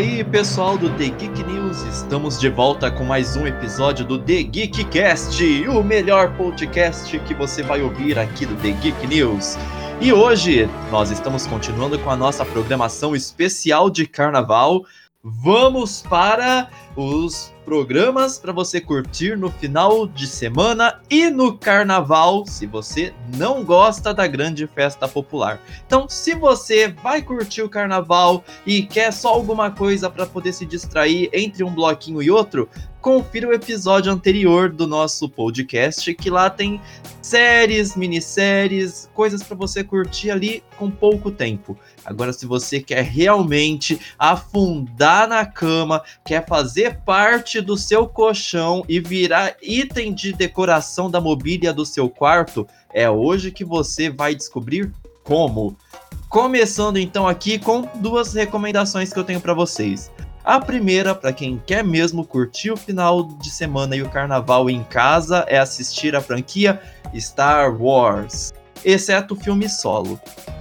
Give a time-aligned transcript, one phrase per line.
[0.00, 4.44] aí, pessoal do The Geek News, estamos de volta com mais um episódio do The
[4.44, 9.58] Geekcast, o melhor podcast que você vai ouvir aqui do The Geek News.
[10.00, 14.86] E hoje nós estamos continuando com a nossa programação especial de carnaval.
[15.22, 22.66] Vamos para os programas para você curtir no final de semana e no carnaval, se
[22.66, 25.60] você não gosta da grande festa popular.
[25.86, 30.66] Então, se você vai curtir o carnaval e quer só alguma coisa para poder se
[30.66, 32.68] distrair entre um bloquinho e outro,
[33.00, 36.80] confira o episódio anterior do nosso podcast, que lá tem
[37.22, 41.78] séries, minisséries, coisas para você curtir ali com pouco tempo.
[42.04, 49.00] Agora, se você quer realmente afundar na cama, quer fazer parte do seu colchão e
[49.00, 54.92] virar item de decoração da mobília do seu quarto, é hoje que você vai descobrir
[55.24, 55.76] como.
[56.28, 60.10] Começando então aqui com duas recomendações que eu tenho para vocês.
[60.44, 64.82] A primeira, para quem quer mesmo curtir o final de semana e o carnaval em
[64.84, 66.80] casa, é assistir a franquia
[67.14, 68.52] Star Wars,
[68.84, 70.18] exceto o filme solo.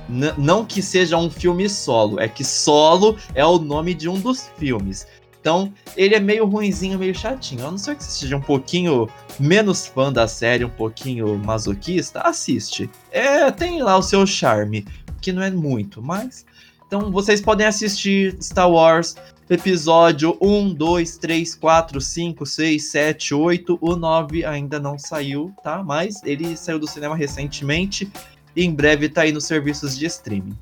[0.09, 4.19] N não que seja um filme solo, é que solo é o nome de um
[4.19, 5.07] dos filmes.
[5.39, 7.65] Então, ele é meio ruinzinho, meio chatinho.
[7.65, 9.07] A não ser que você seja um pouquinho
[9.39, 12.89] menos fã da série, um pouquinho masoquista, assiste.
[13.09, 14.85] É, tem lá o seu charme,
[15.21, 16.45] que não é muito, mas.
[16.89, 19.15] Então, vocês podem assistir Star Wars
[19.47, 23.77] episódio 1, 2, 3, 4, 5, 6, 7, 8.
[23.79, 25.83] O 9 ainda não saiu, tá?
[25.83, 28.11] Mas ele saiu do cinema recentemente
[28.55, 30.57] e em breve tá aí nos serviços de streaming.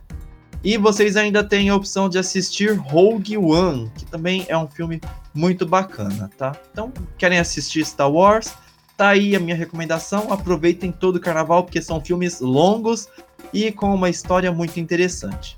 [0.62, 5.00] E vocês ainda têm a opção de assistir Rogue One, que também é um filme
[5.34, 6.54] muito bacana, tá?
[6.74, 8.54] Então, querem assistir Star Wars?
[8.98, 10.30] Tá aí a minha recomendação.
[10.34, 13.08] Aproveitem todo o carnaval, porque são filmes longos
[13.54, 15.58] e com uma história muito interessante.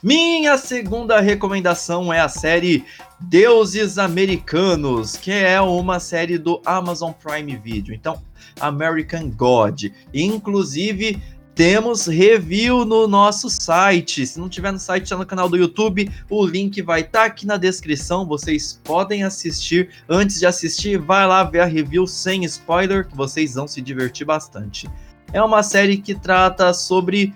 [0.00, 2.84] Minha segunda recomendação é a série
[3.18, 7.92] Deuses Americanos, que é uma série do Amazon Prime Video.
[7.92, 8.22] Então,
[8.60, 9.86] American God.
[10.14, 11.20] Inclusive,
[11.52, 14.24] temos review no nosso site.
[14.24, 16.08] Se não tiver no site, está no canal do YouTube.
[16.30, 18.24] O link vai estar tá aqui na descrição.
[18.24, 19.90] Vocês podem assistir.
[20.08, 24.24] Antes de assistir, vai lá ver a review sem spoiler, que vocês vão se divertir
[24.24, 24.88] bastante.
[25.32, 27.34] É uma série que trata sobre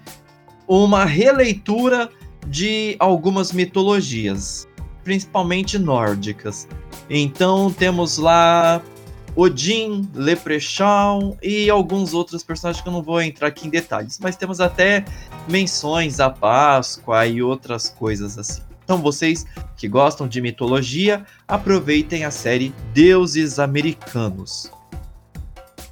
[0.69, 2.09] uma releitura
[2.47, 4.69] de algumas mitologias,
[5.05, 6.69] principalmente nórdicas.
[7.09, 8.83] Então temos lá
[9.35, 14.37] Odin, Leprechaun e alguns outros personagens que eu não vou entrar aqui em detalhes, mas
[14.37, 15.05] temos até
[15.49, 18.63] menções à Páscoa e outras coisas assim.
[18.85, 24.71] Então vocês que gostam de mitologia, aproveitem a série Deuses Americanos.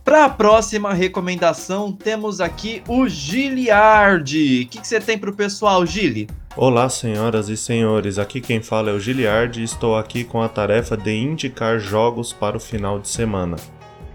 [0.04, 4.62] Para a próxima recomendação, temos aqui o Giliard.
[4.62, 6.28] O que, que você tem para o pessoal, Gili?
[6.56, 8.18] Olá, senhoras e senhores.
[8.18, 12.32] Aqui quem fala é o Giliard e estou aqui com a tarefa de indicar jogos
[12.32, 13.54] para o final de semana.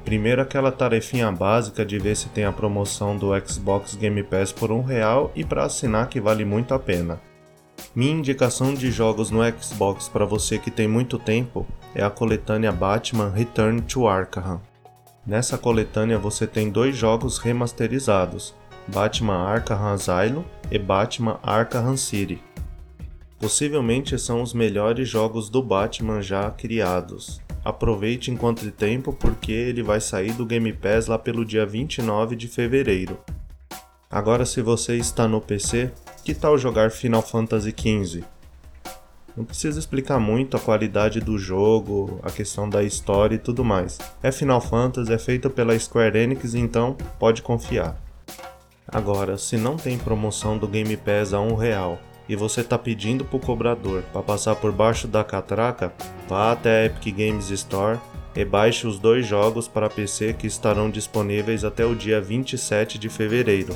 [0.04, 4.70] Primeiro aquela tarefinha básica de ver se tem a promoção do Xbox Game Pass por
[4.70, 7.22] um real e para assinar que vale muito a pena.
[7.96, 12.72] Minha indicação de jogos no Xbox para você que tem muito tempo é a coletânea
[12.72, 14.60] Batman Return to Arkham.
[15.26, 18.54] Nessa coletânea você tem dois jogos remasterizados,
[18.88, 22.42] Batman Arkham Asylum e Batman Arkham City.
[23.40, 27.42] Possivelmente são os melhores jogos do Batman já criados.
[27.64, 32.36] Aproveite enquanto tem tempo porque ele vai sair do Game Pass lá pelo dia 29
[32.36, 33.20] de fevereiro.
[34.10, 35.92] Agora se você está no PC,
[36.24, 38.24] que tal jogar Final Fantasy XV?
[39.36, 43.98] Não precisa explicar muito a qualidade do jogo, a questão da história e tudo mais.
[44.24, 48.05] É Final Fantasy, é feito pela Square Enix, então pode confiar.
[48.96, 52.00] Agora, se não tem promoção do Game Pass a um real
[52.30, 55.92] e você está pedindo para o cobrador para passar por baixo da catraca,
[56.30, 58.00] vá até a Epic Games Store
[58.34, 63.10] e baixe os dois jogos para PC que estarão disponíveis até o dia 27 de
[63.10, 63.76] fevereiro.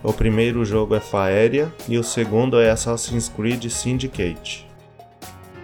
[0.00, 4.64] O primeiro jogo é Faeria e o segundo é Assassin's Creed Syndicate.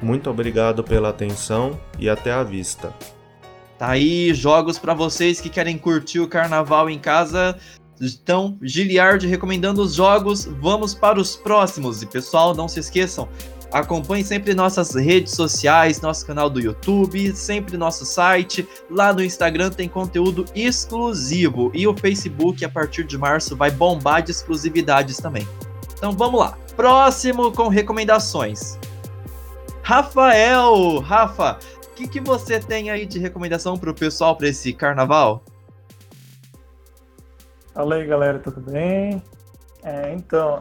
[0.02, 2.92] Muito obrigado pela atenção e até a vista.
[3.78, 7.56] Tá aí jogos para vocês que querem curtir o carnaval em casa.
[8.02, 10.44] Então, Giliard recomendando os jogos.
[10.44, 12.02] Vamos para os próximos.
[12.02, 13.28] E pessoal, não se esqueçam,
[13.70, 18.66] acompanhe sempre nossas redes sociais, nosso canal do YouTube, sempre nosso site.
[18.90, 21.70] Lá no Instagram tem conteúdo exclusivo.
[21.72, 25.46] E o Facebook, a partir de março, vai bombar de exclusividades também.
[25.96, 26.58] Então vamos lá.
[26.74, 28.80] Próximo com recomendações.
[29.84, 34.72] Rafael, Rafa, o que, que você tem aí de recomendação para o pessoal para esse
[34.72, 35.44] carnaval?
[37.74, 39.22] Fala aí, galera, tudo bem?
[39.82, 40.60] É, então,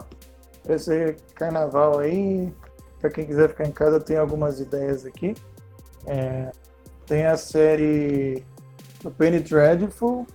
[0.68, 2.54] esse carnaval aí,
[3.02, 5.36] para quem quiser ficar em casa, tem algumas ideias aqui.
[6.06, 6.52] É,
[7.06, 8.46] tem a série
[9.04, 10.25] do Penny Dreadful,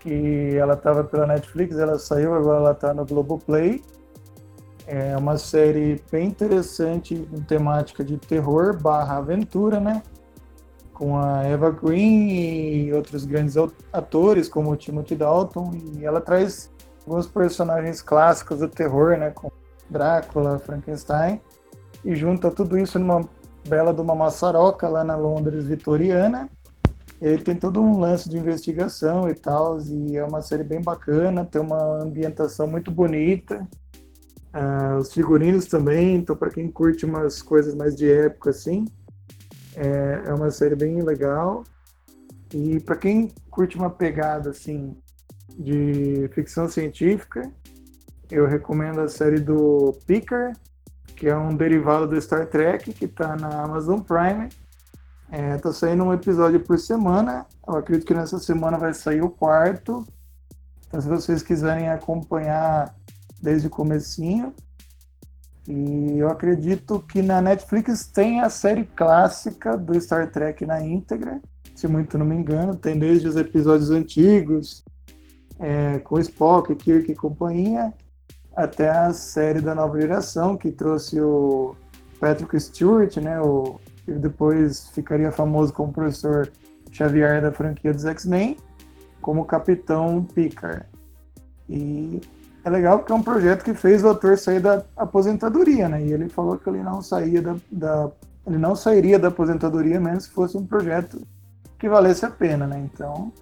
[0.00, 3.80] que ela estava pela Netflix, ela saiu, agora ela está no Globoplay.
[4.84, 10.02] É uma série bem interessante, com temática de terror barra aventura, né?
[10.96, 13.54] Com a Eva Green e outros grandes
[13.92, 15.72] atores, como o Timothy Dalton.
[15.94, 16.70] E ela traz
[17.06, 19.30] alguns personagens clássicos do terror, né?
[19.30, 19.50] Com
[19.90, 21.38] Drácula, Frankenstein.
[22.02, 23.28] E junta tudo isso numa
[23.68, 26.48] bela de uma maçaroca lá na Londres vitoriana.
[27.20, 31.44] Ele tem todo um lance de investigação e tal, e é uma série bem bacana,
[31.44, 33.68] tem uma ambientação muito bonita.
[34.54, 38.86] Uh, os figurinos também, então para quem curte umas coisas mais de época assim,
[39.76, 41.62] é, é uma série bem legal.
[42.52, 44.96] E para quem curte uma pegada assim
[45.58, 47.42] de ficção científica,
[48.30, 50.52] eu recomendo a série do Picker,
[51.14, 54.48] que é um derivado do Star Trek, que está na Amazon Prime.
[55.30, 57.46] É, tá saindo um episódio por semana.
[57.66, 60.06] Eu acredito que nessa semana vai sair o quarto.
[60.86, 62.94] Então se vocês quiserem acompanhar
[63.42, 64.54] desde o comecinho.
[65.68, 71.40] E eu acredito que na Netflix tem a série clássica do Star Trek na íntegra,
[71.74, 74.84] se muito não me engano, tem desde os episódios antigos,
[75.58, 77.92] é, com Spock, Kirk e companhia,
[78.54, 81.74] até a série da nova geração, que trouxe o
[82.20, 86.50] Patrick Stewart, né, o, que depois ficaria famoso como professor
[86.92, 88.56] Xavier da franquia dos X-Men,
[89.20, 90.86] como Capitão Picard.
[91.68, 92.20] E
[92.66, 96.04] é legal porque é um projeto que fez o ator sair da aposentadoria, né?
[96.04, 98.10] E ele falou que ele não saía da, da
[98.44, 101.24] ele não sairia da aposentadoria mesmo se fosse um projeto
[101.78, 102.80] que valesse a pena, né?
[102.92, 103.32] Então,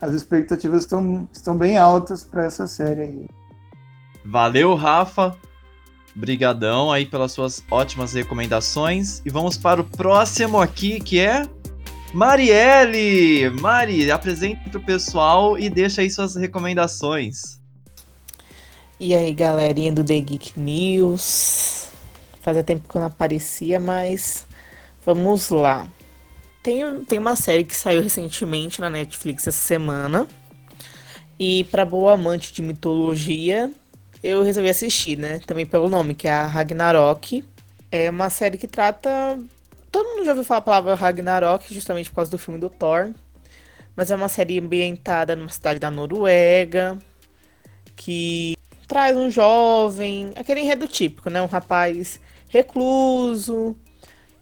[0.00, 3.26] as expectativas estão, estão bem altas para essa série aí.
[4.24, 5.36] Valeu, Rafa.
[6.14, 9.22] Brigadão aí pelas suas ótimas recomendações.
[9.26, 11.48] E vamos para o próximo aqui, que é
[12.14, 13.50] Marielle.
[13.60, 17.59] Mari, apresente para o pessoal e deixa aí suas recomendações.
[19.02, 21.88] E aí, galerinha do The Geek News.
[22.42, 24.46] Fazia tempo que eu não aparecia, mas
[25.06, 25.88] vamos lá.
[26.62, 30.28] Tem, tem uma série que saiu recentemente na Netflix essa semana.
[31.38, 33.72] E para boa amante de mitologia,
[34.22, 35.38] eu resolvi assistir, né?
[35.46, 37.42] Também pelo nome, que é a Ragnarok.
[37.90, 39.40] É uma série que trata.
[39.90, 43.14] Todo mundo já ouviu falar a palavra Ragnarok, justamente por causa do filme do Thor.
[43.96, 46.98] Mas é uma série ambientada numa cidade da Noruega.
[47.96, 48.59] Que
[48.90, 51.40] traz um jovem, aquele enredo típico, né?
[51.40, 53.76] Um rapaz recluso,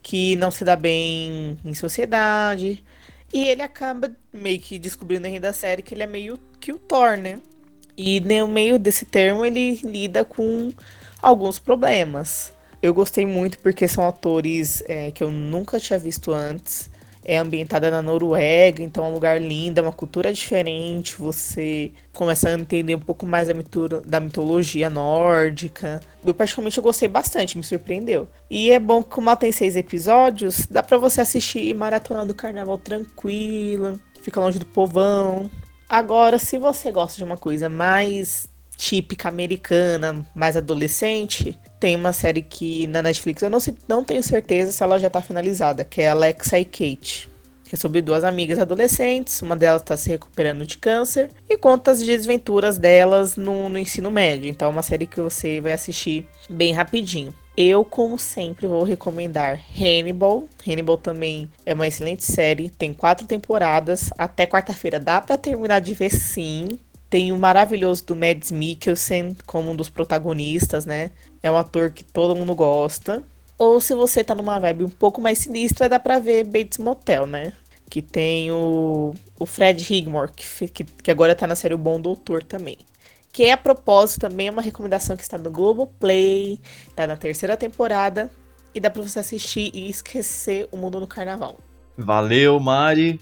[0.02, 2.82] que não se dá bem em sociedade.
[3.30, 6.78] E ele acaba meio que descobrindo enredo da série que ele é meio que o
[6.78, 7.40] Thor, né?
[7.94, 10.72] E no meio desse termo ele lida com
[11.20, 12.50] alguns problemas.
[12.80, 16.88] Eu gostei muito porque são atores é, que eu nunca tinha visto antes
[17.28, 21.14] é ambientada na Noruega, então é um lugar lindo, é uma cultura diferente.
[21.18, 23.54] Você começa a entender um pouco mais da,
[24.06, 26.00] da mitologia nórdica.
[26.24, 28.26] Eu, particularmente, eu gostei bastante, me surpreendeu.
[28.48, 32.34] E é bom que, como ela tem seis episódios, dá para você assistir maratonando o
[32.34, 35.50] carnaval tranquilo, fica longe do povão.
[35.86, 42.40] Agora, se você gosta de uma coisa mais típica americana, mais adolescente, tem uma série
[42.40, 43.58] que na Netflix eu não,
[43.88, 47.28] não tenho certeza se ela já tá finalizada, que é Alexa e Kate.
[47.64, 51.90] Que é sobre duas amigas adolescentes, uma delas está se recuperando de câncer e conta
[51.90, 54.48] as desventuras delas no, no ensino médio.
[54.48, 57.34] Então é uma série que você vai assistir bem rapidinho.
[57.56, 60.44] Eu, como sempre, vou recomendar Hannibal.
[60.64, 64.10] Hannibal também é uma excelente série, tem quatro temporadas.
[64.16, 66.78] Até quarta-feira dá para terminar de ver sim.
[67.10, 71.10] Tem o maravilhoso do Mads Mikkelsen como um dos protagonistas, né?
[71.42, 73.22] É um ator que todo mundo gosta.
[73.56, 77.26] Ou se você tá numa vibe um pouco mais sinistra, dá pra ver Bates Motel,
[77.26, 77.52] né?
[77.90, 82.00] Que tem o, o Fred Higmore, que, que, que agora tá na série O Bom
[82.00, 82.78] Doutor também.
[83.32, 86.60] Que é, a propósito também é uma recomendação que está no Globoplay,
[86.94, 88.30] tá na terceira temporada.
[88.74, 91.58] E dá pra você assistir e esquecer o mundo no carnaval.
[91.96, 93.20] Valeu, Mari.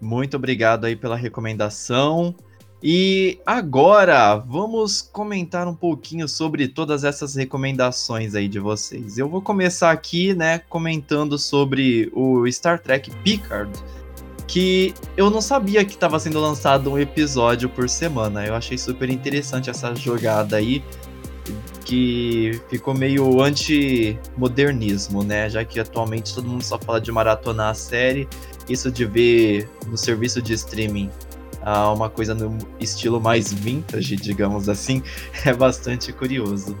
[0.00, 2.34] Muito obrigado aí pela recomendação.
[2.82, 9.18] E agora vamos comentar um pouquinho sobre todas essas recomendações aí de vocês.
[9.18, 13.72] Eu vou começar aqui, né, comentando sobre o Star Trek Picard,
[14.46, 18.46] que eu não sabia que estava sendo lançado um episódio por semana.
[18.46, 20.84] Eu achei super interessante essa jogada aí,
[21.84, 25.50] que ficou meio anti-modernismo, né?
[25.50, 28.28] Já que atualmente todo mundo só fala de maratonar a série,
[28.68, 31.10] isso de ver no serviço de streaming
[31.68, 35.02] a uma coisa no estilo mais vintage, digamos assim,
[35.44, 36.76] é bastante curioso.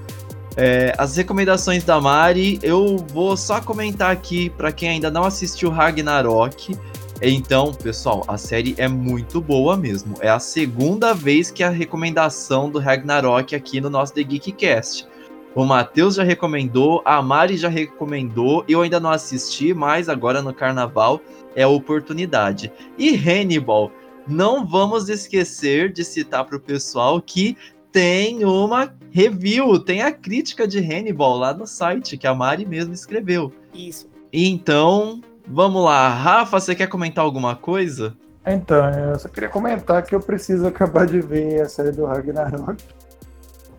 [0.56, 5.70] É, as recomendações da Mari, eu vou só comentar aqui para quem ainda não assistiu
[5.70, 6.76] Ragnarok.
[7.20, 10.14] Então, pessoal, a série é muito boa mesmo.
[10.20, 15.06] É a segunda vez que a recomendação do Ragnarok aqui no nosso The Geek Cast.
[15.54, 20.54] O Matheus já recomendou, a Mari já recomendou, eu ainda não assisti, mas agora no
[20.54, 21.20] carnaval
[21.54, 22.72] é a oportunidade.
[22.96, 23.90] E Hannibal,
[24.28, 27.56] não vamos esquecer de citar para o pessoal que
[27.90, 32.92] tem uma review, tem a crítica de Hannibal lá no site que a Mari mesmo
[32.92, 33.52] escreveu.
[33.72, 34.08] Isso.
[34.32, 36.08] Então, vamos lá.
[36.08, 38.14] Rafa, você quer comentar alguma coisa?
[38.46, 42.82] Então, eu só queria comentar que eu preciso acabar de ver a série do Ragnarok.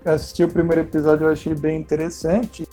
[0.04, 2.68] Eu assisti o primeiro episódio, eu achei bem interessante.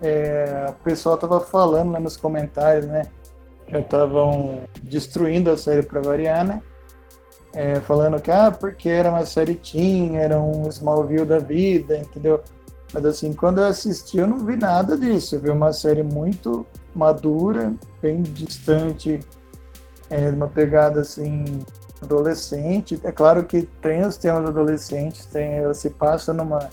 [0.00, 3.02] É, o pessoal tava falando lá nos comentários, né?
[3.68, 6.62] Já estavam destruindo a série para variar, né?
[7.54, 12.40] É, falando que, ah, porque era uma série teen, era um Smallville da vida, entendeu?
[12.92, 15.36] Mas assim, quando eu assisti, eu não vi nada disso.
[15.36, 19.20] Eu vi uma série muito madura, bem distante,
[20.10, 21.44] é, uma pegada assim
[22.02, 23.00] adolescente.
[23.02, 26.68] É claro que tem os temas adolescentes, tem, ela se passa numa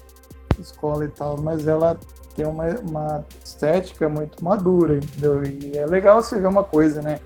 [0.60, 1.98] escola e tal, mas ela
[2.36, 5.44] tem uma, uma estética muito madura, entendeu?
[5.44, 7.20] E é legal você ver uma coisa, né?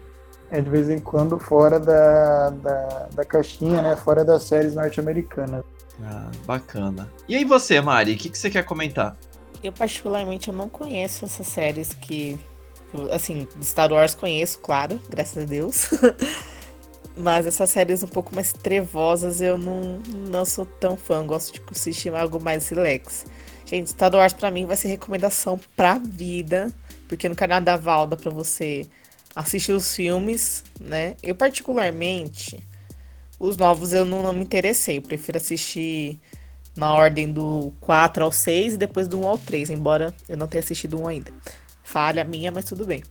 [0.52, 3.96] É de vez em quando fora da, da, da caixinha, né?
[3.96, 5.64] Fora das séries norte-americanas.
[6.04, 7.12] Ah, bacana.
[7.28, 9.16] E aí você, Mari, o que, que você quer comentar?
[9.64, 12.38] Eu particularmente eu não conheço essas séries que.
[13.12, 15.90] Assim, Star Wars conheço, claro, graças a Deus.
[17.18, 20.00] Mas essas séries um pouco mais trevosas eu não,
[20.30, 21.26] não sou tão fã.
[21.26, 23.26] Gosto de assistir algo mais relax.
[23.66, 26.72] Gente, Star Wars pra mim vai ser recomendação pra vida.
[27.08, 28.88] Porque no canal da Val dá pra você
[29.36, 31.18] assistir os filmes, né?
[31.22, 32.64] Eu, particularmente,
[33.38, 34.98] os novos eu não, não me interessei.
[34.98, 36.20] Eu prefiro assistir
[36.76, 40.48] na ordem do 4 ao 6 e depois do 1 ao 3, embora eu não
[40.48, 41.32] tenha assistido um ainda.
[41.84, 43.04] Falha minha, mas tudo bem.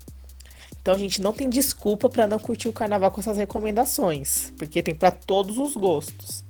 [0.80, 4.82] Então, a gente não tem desculpa para não curtir o carnaval com essas recomendações, porque
[4.82, 6.44] tem para todos os gostos.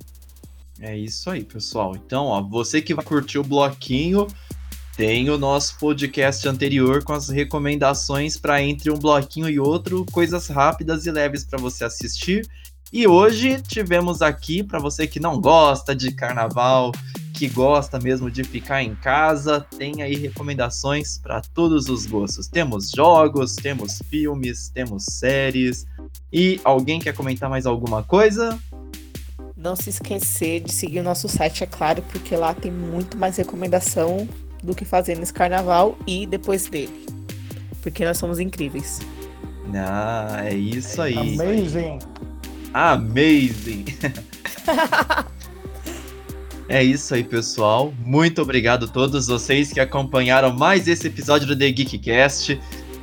[0.81, 1.95] É isso aí, pessoal.
[1.95, 4.27] Então, ó, você que vai curtir o bloquinho,
[4.97, 10.47] tem o nosso podcast anterior com as recomendações para entre um bloquinho e outro, coisas
[10.47, 12.47] rápidas e leves para você assistir.
[12.93, 16.93] E hoje tivemos aqui para você que não gosta de carnaval,
[17.33, 22.47] que gosta mesmo de ficar em casa, tem aí recomendações para todos os gostos.
[22.47, 25.85] Temos jogos, temos filmes, temos séries.
[26.33, 28.57] E alguém quer comentar mais alguma coisa?
[29.57, 33.37] Não se esquecer de seguir o nosso site, é claro, porque lá tem muito mais
[33.37, 34.29] recomendação
[34.65, 37.07] do que fazer nesse carnaval e depois dele.
[37.83, 39.01] Porque nós somos incríveis.
[39.75, 41.17] Ah, é isso aí.
[41.17, 41.99] Amazing.
[42.73, 43.85] Amazing.
[46.69, 47.93] é isso aí, pessoal.
[48.05, 52.61] Muito obrigado a todos vocês que acompanharam mais esse episódio do The Geekcast.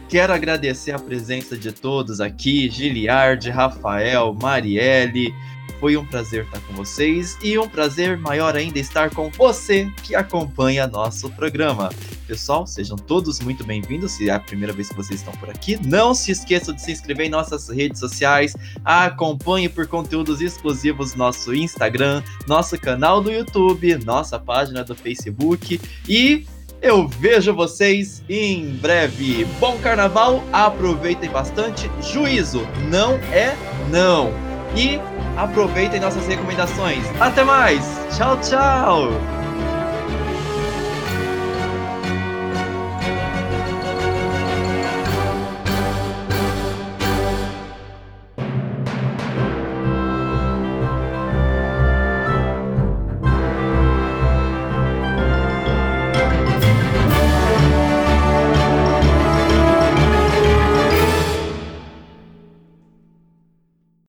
[0.10, 5.34] Quero agradecer a presença de todos aqui, Giliard, Rafael, Marielle,
[5.82, 10.14] foi um prazer estar com vocês e um prazer maior ainda estar com você que
[10.14, 11.90] acompanha nosso programa.
[12.28, 14.12] Pessoal, sejam todos muito bem-vindos.
[14.12, 16.92] Se é a primeira vez que vocês estão por aqui, não se esqueçam de se
[16.92, 18.56] inscrever em nossas redes sociais.
[18.86, 26.46] Acompanhe por conteúdos exclusivos nosso Instagram, nosso canal do YouTube, nossa página do Facebook e
[26.80, 29.46] eu vejo vocês em breve.
[29.60, 31.90] Bom carnaval, aproveitem bastante.
[32.02, 33.56] Juízo não é
[33.90, 34.32] não.
[34.76, 35.00] E
[35.38, 37.04] aproveitem nossas recomendações.
[37.20, 37.84] Até mais!
[38.16, 39.41] Tchau, tchau!